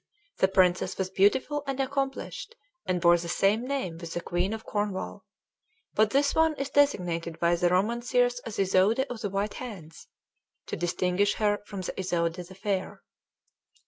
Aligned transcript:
The 0.39 0.47
princess 0.47 0.97
was 0.97 1.11
beautiful 1.11 1.63
and 1.67 1.79
accomplished, 1.79 2.55
and 2.87 2.99
bore 2.99 3.19
the 3.19 3.29
same 3.29 3.67
name 3.67 3.99
with 3.99 4.15
the 4.15 4.21
Queen 4.21 4.51
of 4.51 4.65
Cornwall; 4.65 5.25
but 5.93 6.09
this 6.09 6.33
one 6.33 6.55
is 6.55 6.71
designated 6.71 7.37
by 7.37 7.55
the 7.55 7.69
Romancers 7.69 8.39
as 8.39 8.57
Isoude 8.57 9.05
of 9.11 9.21
the 9.21 9.29
White 9.29 9.53
Hands, 9.61 10.07
to 10.65 10.75
distinguish 10.75 11.35
her 11.35 11.59
from 11.67 11.81
Isoude 11.95 12.33
the 12.47 12.55
Fair. 12.55 13.03